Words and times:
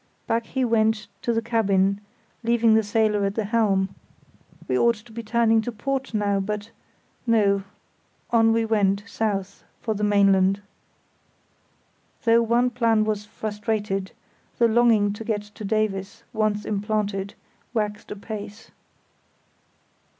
Back 0.25 0.47
he 0.47 0.65
went 0.65 1.05
to 1.21 1.31
the 1.31 1.43
cabin, 1.43 2.01
leaving 2.41 2.73
the 2.73 2.81
sailor 2.81 3.23
at 3.23 3.35
the 3.35 3.45
helm.... 3.45 3.93
We 4.67 4.75
ought 4.75 4.95
to 4.95 5.11
be 5.11 5.21
turning 5.21 5.61
to 5.61 5.71
port 5.71 6.15
now; 6.15 6.39
but 6.39 6.71
no—on 7.27 8.51
we 8.51 8.65
went, 8.65 9.03
south, 9.05 9.63
for 9.79 9.93
the 9.93 10.03
mainland. 10.03 10.63
Though 12.23 12.41
one 12.41 12.71
plan 12.71 13.03
was 13.03 13.25
frustrated, 13.27 14.11
the 14.57 14.67
longing 14.67 15.13
to 15.13 15.23
get 15.23 15.43
to 15.43 15.63
Davies, 15.63 16.23
once 16.33 16.65
implanted, 16.65 17.35
waxed 17.71 18.09
apace. 18.09 18.71